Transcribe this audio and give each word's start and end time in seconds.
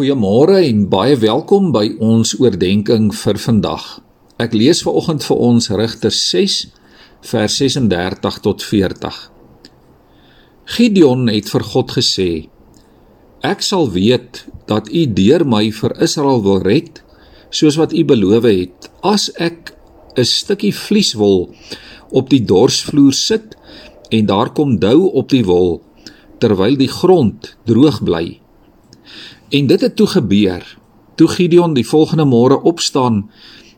Goeiemôre 0.00 0.62
en 0.64 0.86
baie 0.88 1.12
welkom 1.20 1.66
by 1.74 1.82
ons 2.00 2.30
oordeenking 2.40 3.10
vir 3.12 3.36
vandag. 3.36 3.82
Ek 4.40 4.56
lees 4.56 4.80
vanoggend 4.86 5.26
vir 5.26 5.42
ons 5.44 5.68
Rigters 5.76 6.20
6 6.30 6.54
vers 7.28 7.56
36 7.60 8.38
tot 8.46 8.64
40. 8.64 9.18
Gideon 10.78 11.28
het 11.28 11.52
vir 11.52 11.66
God 11.74 11.92
gesê: 11.98 12.30
Ek 13.44 13.60
sal 13.60 13.92
weet 13.92 14.46
dat 14.72 14.88
U 14.88 15.04
deur 15.20 15.44
my 15.44 15.66
vir 15.82 15.98
Israel 16.08 16.40
wil 16.48 16.64
red, 16.64 17.04
soos 17.52 17.76
wat 17.76 17.92
U 17.92 18.00
beloof 18.00 18.48
het, 18.48 18.88
as 19.04 19.28
ek 19.36 19.76
'n 20.16 20.24
stukkie 20.24 20.72
vlieswol 20.72 21.50
op 22.08 22.32
die 22.32 22.40
dorsvloer 22.40 23.12
sit 23.12 23.52
en 24.08 24.32
daar 24.32 24.48
kom 24.56 24.78
dou 24.80 25.12
op 25.12 25.28
die 25.28 25.44
wol 25.44 25.82
terwyl 26.40 26.76
die 26.80 26.88
grond 26.88 27.52
droog 27.68 28.00
bly 28.00 28.40
En 29.50 29.66
dit 29.66 29.80
het 29.80 29.96
toe 29.96 30.06
gebeur. 30.06 30.78
Toe 31.14 31.28
Gideon 31.28 31.74
die 31.74 31.86
volgende 31.86 32.24
môre 32.24 32.60
opstaan, 32.62 33.24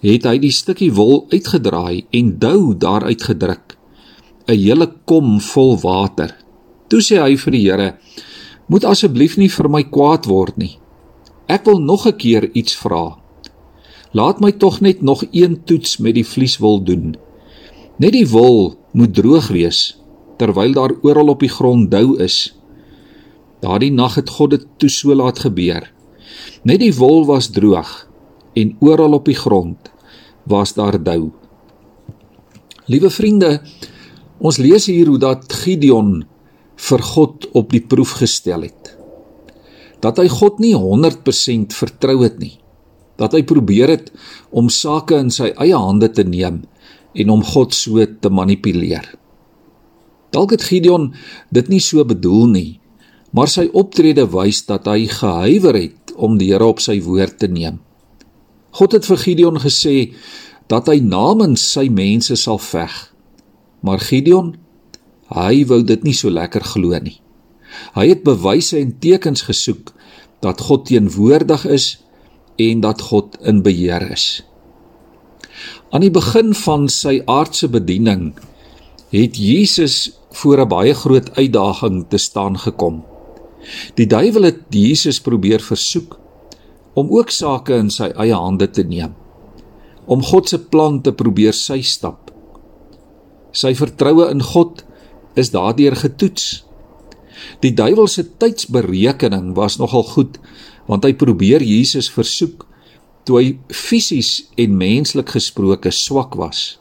het 0.00 0.26
hy 0.28 0.36
die 0.38 0.52
stukkie 0.54 0.92
wol 0.94 1.24
uitgedraai 1.32 2.06
en 2.14 2.36
dou 2.38 2.76
daaruit 2.78 3.22
gedruk. 3.22 3.74
'n 4.46 4.54
Hele 4.54 4.86
kom 5.04 5.40
vol 5.40 5.78
water. 5.82 6.36
Toe 6.88 7.00
sê 7.02 7.18
hy 7.18 7.36
vir 7.36 7.52
die 7.52 7.64
Here: 7.66 7.98
"Moet 8.68 8.84
asseblief 8.84 9.36
nie 9.36 9.48
vir 9.48 9.68
my 9.68 9.82
kwaad 9.82 10.26
word 10.26 10.56
nie. 10.56 10.78
Ek 11.48 11.64
wil 11.64 11.78
nog 11.80 12.06
'n 12.06 12.16
keer 12.16 12.50
iets 12.54 12.76
vra. 12.76 13.18
Laat 14.12 14.40
my 14.40 14.52
tog 14.52 14.80
net 14.80 15.02
nog 15.02 15.24
een 15.32 15.64
toets 15.64 15.98
met 15.98 16.14
die 16.14 16.24
vlieswol 16.24 16.84
doen. 16.84 17.16
Net 17.98 18.12
die 18.12 18.28
wol 18.28 18.76
moet 18.92 19.14
droog 19.14 19.48
wees 19.48 19.98
terwyl 20.38 20.72
daar 20.72 20.92
oral 21.02 21.28
op 21.28 21.40
die 21.40 21.48
grond 21.48 21.90
dou 21.90 22.18
is." 22.22 22.54
Daardie 23.64 23.92
nag 23.92 24.18
het 24.20 24.30
God 24.36 24.52
dit 24.52 24.66
toe 24.80 24.90
so 24.92 25.14
laat 25.16 25.40
gebeur. 25.44 25.86
Net 26.66 26.82
die 26.82 26.92
wol 26.94 27.24
was 27.28 27.50
droog 27.54 27.92
en 28.56 28.76
oral 28.84 29.16
op 29.16 29.28
die 29.28 29.36
grond 29.36 29.90
was 30.48 30.74
daar 30.76 30.98
dou. 31.02 31.30
Liewe 32.86 33.10
vriende, 33.10 33.60
ons 34.38 34.60
lees 34.62 34.86
hier 34.86 35.08
hoe 35.10 35.18
dat 35.18 35.52
Gideon 35.64 36.20
vir 36.76 37.02
God 37.02 37.48
op 37.56 37.72
die 37.72 37.82
proef 37.82 38.18
gestel 38.20 38.68
het. 38.68 38.92
Dat 40.04 40.20
hy 40.20 40.28
God 40.30 40.60
nie 40.62 40.74
100% 40.76 41.74
vertrou 41.74 42.20
het 42.22 42.38
nie. 42.38 42.54
Dat 43.16 43.32
hy 43.32 43.42
probeer 43.48 43.90
het 43.94 44.10
om 44.52 44.68
sake 44.70 45.16
in 45.18 45.32
sy 45.32 45.50
eie 45.56 45.76
hande 45.76 46.10
te 46.12 46.24
neem 46.26 46.62
en 47.16 47.32
om 47.32 47.42
God 47.42 47.74
so 47.74 48.04
te 48.04 48.30
manipuleer. 48.30 49.08
Dalk 50.36 50.52
het 50.52 50.66
Gideon 50.68 51.14
dit 51.54 51.70
nie 51.72 51.80
so 51.80 52.04
bedoel 52.04 52.50
nie, 52.52 52.70
maar 53.36 53.50
sy 53.52 53.66
optrede 53.76 54.24
wys 54.32 54.62
dat 54.64 54.88
hy 54.88 55.04
gehuiwer 55.12 55.76
het 55.76 56.14
om 56.16 56.38
die 56.40 56.48
Here 56.54 56.64
op 56.64 56.80
sy 56.80 56.96
woord 57.04 57.36
te 57.42 57.50
neem. 57.52 57.82
God 58.76 58.96
het 58.96 59.04
vir 59.08 59.20
Gideon 59.20 59.60
gesê 59.60 59.96
dat 60.72 60.88
hy 60.88 60.98
namens 61.04 61.62
sy 61.74 61.86
mense 61.92 62.36
sal 62.40 62.58
veg. 62.62 62.94
Maar 63.84 64.00
Gideon, 64.00 64.54
hy 65.28 65.64
wou 65.68 65.82
dit 65.84 66.02
nie 66.04 66.16
so 66.16 66.32
lekker 66.32 66.64
glo 66.64 66.96
nie. 66.96 67.18
Hy 67.96 68.08
het 68.08 68.24
bewyse 68.24 68.78
en 68.80 68.94
tekens 69.04 69.44
gesoek 69.48 69.92
dat 70.44 70.62
God 70.68 70.86
teenwoordig 70.88 71.66
is 71.68 71.86
en 72.56 72.80
dat 72.80 73.04
God 73.10 73.36
in 73.44 73.60
beheer 73.66 74.04
is. 74.12 74.40
Aan 75.92 76.04
die 76.04 76.12
begin 76.12 76.54
van 76.56 76.88
sy 76.92 77.18
aardse 77.28 77.68
bediening 77.72 78.30
het 79.12 79.36
Jesus 79.36 80.16
voor 80.32 80.64
'n 80.64 80.68
baie 80.68 80.94
groot 80.94 81.30
uitdaging 81.36 82.04
te 82.08 82.18
staan 82.18 82.58
gekom. 82.58 83.04
Die 83.98 84.06
duiwel 84.06 84.50
het 84.50 84.62
Jesus 84.74 85.20
probeer 85.20 85.62
versoek 85.64 86.18
om 86.96 87.10
ook 87.12 87.30
sake 87.34 87.76
in 87.76 87.90
sy 87.92 88.08
eie 88.16 88.36
hande 88.36 88.68
te 88.72 88.84
neem. 88.86 89.12
Om 90.06 90.22
God 90.24 90.48
se 90.48 90.60
plan 90.72 91.00
te 91.02 91.12
probeer 91.12 91.56
sy 91.56 91.82
stap. 91.84 92.30
Sy 93.52 93.74
vertroue 93.76 94.30
in 94.30 94.42
God 94.44 94.84
is 95.36 95.52
daardeur 95.52 95.96
getoets. 95.98 96.62
Die 97.60 97.74
duiwel 97.76 98.08
se 98.08 98.24
tydsberekening 98.40 99.52
was 99.58 99.80
nogal 99.82 100.06
goed 100.14 100.40
want 100.86 101.04
hy 101.04 101.12
probeer 101.18 101.64
Jesus 101.66 102.08
versoek 102.14 102.62
toe 103.26 103.40
hy 103.40 103.46
fisies 103.74 104.46
en 104.60 104.76
menslik 104.78 105.32
gesproke 105.34 105.90
swak 105.90 106.36
was. 106.38 106.78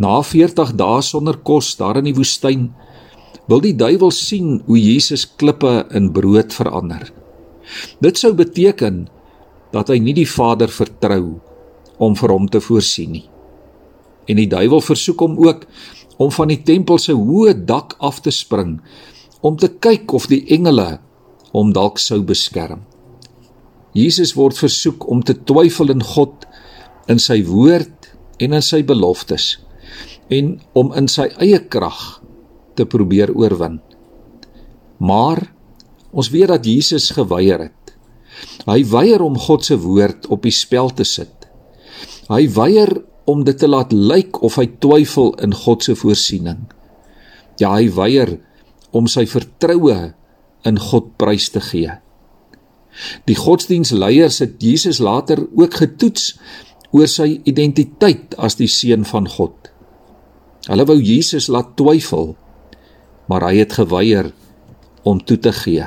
Na 0.00 0.18
40 0.26 0.74
dae 0.74 1.02
sonder 1.06 1.38
kos 1.46 1.76
daar 1.78 2.00
in 2.00 2.08
die 2.10 2.16
woestyn 2.16 2.70
wil 3.50 3.62
die 3.64 3.74
duiwel 3.74 4.12
sien 4.14 4.60
hoe 4.68 4.78
Jesus 4.78 5.24
klippe 5.40 5.82
in 5.96 6.12
brood 6.14 6.54
verander. 6.54 7.08
Dit 8.02 8.20
sou 8.20 8.30
beteken 8.38 9.08
dat 9.74 9.90
hy 9.90 9.98
nie 10.02 10.14
die 10.14 10.28
Vader 10.28 10.70
vertrou 10.70 11.40
om 11.98 12.14
vir 12.18 12.34
hom 12.34 12.46
te 12.50 12.62
voorsien 12.62 13.16
nie. 13.16 13.26
En 14.30 14.38
die 14.38 14.48
duiwel 14.50 14.82
versoek 14.84 15.22
hom 15.26 15.34
ook 15.42 15.66
om 16.22 16.30
van 16.34 16.52
die 16.52 16.60
tempel 16.62 17.00
se 17.02 17.14
hoë 17.16 17.56
dak 17.66 17.96
af 17.98 18.20
te 18.22 18.32
spring 18.34 18.78
om 19.42 19.56
te 19.58 19.70
kyk 19.82 20.12
of 20.14 20.28
die 20.30 20.44
engele 20.54 21.00
hom 21.50 21.72
dalk 21.74 21.98
sou 21.98 22.20
beskerm. 22.22 22.84
Jesus 23.96 24.36
word 24.38 24.58
versoek 24.60 25.08
om 25.10 25.24
te 25.26 25.34
twyfel 25.34 25.90
in 25.90 26.04
God, 26.04 26.46
in 27.10 27.18
sy 27.18 27.40
woord 27.48 28.12
en 28.38 28.54
in 28.54 28.62
sy 28.62 28.84
beloftes 28.86 29.56
en 30.30 30.60
om 30.78 30.92
in 30.94 31.08
sy 31.10 31.26
eie 31.42 31.58
krag 31.72 32.19
te 32.74 32.86
probeer 32.86 33.32
oorwin. 33.34 33.78
Maar 34.98 35.42
ons 36.10 36.30
weet 36.30 36.50
dat 36.50 36.66
Jesus 36.66 37.10
geweier 37.16 37.68
het. 37.68 37.94
Hy 38.66 38.82
weier 38.90 39.22
om 39.22 39.38
God 39.38 39.64
se 39.64 39.78
woord 39.80 40.28
op 40.32 40.44
die 40.44 40.54
spel 40.54 40.90
te 40.94 41.04
sit. 41.04 41.48
Hy 42.30 42.44
weier 42.54 42.92
om 43.30 43.44
dit 43.46 43.58
te 43.58 43.68
laat 43.68 43.92
lyk 43.94 44.40
of 44.46 44.56
hy 44.58 44.66
twyfel 44.82 45.34
in 45.44 45.54
God 45.54 45.84
se 45.86 45.96
voorsiening. 45.98 46.64
Ja, 47.60 47.74
hy 47.76 47.90
weier 47.94 48.38
om 48.96 49.08
sy 49.10 49.26
vertroue 49.30 50.12
in 50.66 50.80
God 50.90 51.12
prys 51.20 51.50
te 51.54 51.62
gee. 51.64 51.92
Die 53.28 53.36
godsdienstleiers 53.38 54.40
het 54.42 54.58
Jesus 54.62 54.98
later 54.98 55.44
ook 55.56 55.78
getoets 55.78 56.34
oor 56.90 57.08
sy 57.08 57.38
identiteit 57.48 58.34
as 58.38 58.58
die 58.58 58.68
seun 58.70 59.06
van 59.06 59.28
God. 59.30 59.70
Hulle 60.66 60.86
wou 60.88 60.98
Jesus 60.98 61.48
laat 61.48 61.76
twyfel 61.78 62.34
maar 63.30 63.46
hy 63.46 63.60
het 63.62 63.76
geweier 63.78 64.32
om 65.06 65.20
toe 65.22 65.38
te 65.38 65.52
gee. 65.54 65.86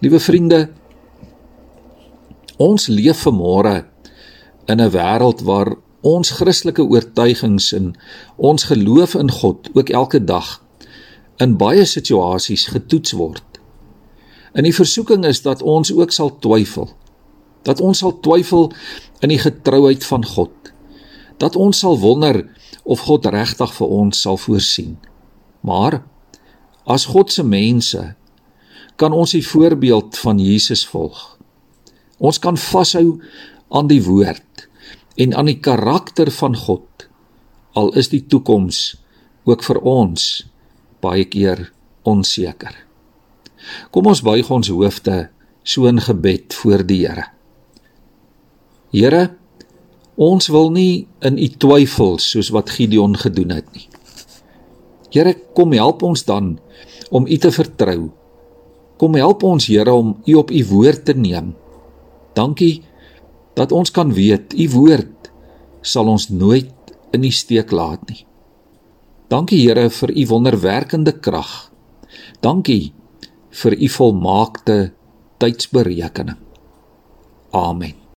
Liewe 0.00 0.20
vriende, 0.20 0.60
ons 2.56 2.88
leef 2.88 3.26
vanmôre 3.26 3.84
in 4.64 4.80
'n 4.80 4.92
wêreld 4.96 5.44
waar 5.44 5.76
ons 6.00 6.30
Christelike 6.30 6.82
oortuigings 6.82 7.72
en 7.72 7.92
ons 8.36 8.64
geloof 8.64 9.14
in 9.14 9.30
God 9.30 9.68
ook 9.74 9.88
elke 9.88 10.24
dag 10.24 10.62
in 11.36 11.56
baie 11.56 11.84
situasies 11.84 12.66
getoets 12.72 13.12
word. 13.12 13.60
In 14.54 14.64
die 14.64 14.74
versoeking 14.74 15.24
is 15.24 15.42
dat 15.42 15.62
ons 15.62 15.92
ook 15.92 16.12
sal 16.12 16.38
twyfel. 16.38 16.88
Dat 17.62 17.80
ons 17.80 17.98
sal 17.98 18.20
twyfel 18.20 18.72
in 19.20 19.28
die 19.28 19.38
getrouheid 19.38 20.04
van 20.04 20.24
God. 20.24 20.72
Dat 21.36 21.56
ons 21.56 21.78
sal 21.78 21.98
wonder 21.98 22.48
of 22.84 23.00
God 23.00 23.26
regtig 23.26 23.74
vir 23.74 23.86
ons 23.86 24.20
sal 24.20 24.36
voorsien. 24.36 24.98
Maar 25.60 26.00
as 26.84 27.06
God 27.10 27.32
se 27.32 27.44
mense 27.44 28.14
kan 29.00 29.12
ons 29.16 29.32
die 29.32 29.44
voorbeeld 29.46 30.18
van 30.20 30.40
Jesus 30.42 30.84
volg. 30.88 31.38
Ons 32.18 32.38
kan 32.38 32.58
vashou 32.60 33.20
aan 33.72 33.88
die 33.88 34.02
woord 34.04 34.66
en 35.20 35.34
aan 35.36 35.48
die 35.48 35.60
karakter 35.60 36.30
van 36.32 36.56
God 36.56 37.08
al 37.72 37.92
is 37.96 38.10
die 38.12 38.22
toekoms 38.26 38.98
ook 39.48 39.64
vir 39.64 39.80
ons 39.86 40.26
baie 41.00 41.24
keer 41.24 41.70
onseker. 42.08 42.74
Kom 43.92 44.08
ons 44.10 44.22
buig 44.24 44.48
ons 44.50 44.72
hoofde 44.72 45.28
so 45.62 45.88
in 45.88 46.00
gebed 46.00 46.54
voor 46.56 46.84
die 46.86 47.04
Here. 47.04 47.26
Here, 48.90 49.22
ons 50.16 50.48
wil 50.50 50.72
nie 50.74 51.06
in 51.24 51.38
u 51.38 51.48
twyfel 51.62 52.18
soos 52.18 52.50
wat 52.52 52.72
Gideon 52.74 53.14
gedoen 53.16 53.54
het 53.54 53.68
nie. 53.76 53.89
Here, 55.10 55.34
kom 55.54 55.72
help 55.74 56.02
ons 56.06 56.24
dan 56.26 56.54
om 57.10 57.26
U 57.26 57.36
te 57.36 57.50
vertrou. 57.50 58.10
Kom 59.00 59.16
help 59.18 59.42
ons, 59.46 59.66
Here, 59.66 59.92
om 59.92 60.16
U 60.26 60.34
op 60.38 60.50
U 60.50 60.64
woord 60.70 61.04
te 61.04 61.14
neem. 61.16 61.54
Dankie 62.34 62.82
dat 63.58 63.72
ons 63.72 63.90
kan 63.90 64.12
weet 64.14 64.54
U 64.54 64.68
woord 64.76 65.30
sal 65.82 66.08
ons 66.12 66.28
nooit 66.30 66.94
in 67.16 67.24
die 67.24 67.34
steek 67.34 67.72
laat 67.72 68.04
nie. 68.10 68.22
Dankie 69.30 69.62
Here 69.64 69.88
vir 69.90 70.12
U 70.14 70.26
wonderwerkende 70.34 71.16
krag. 71.22 71.70
Dankie 72.42 72.92
vir 73.62 73.76
U 73.78 73.88
volmaakte 73.96 74.78
tydsberekening. 75.40 76.38
Amen. 77.56 78.09